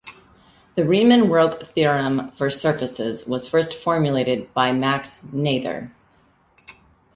The 0.73 0.83
Riemann-Roch 0.83 1.61
theorem 1.63 2.31
for 2.31 2.49
surfaces 2.49 3.27
was 3.27 3.47
first 3.47 3.75
formulated 3.75 4.51
by 4.51 4.71
Max 4.71 5.25
Noether. 5.31 5.91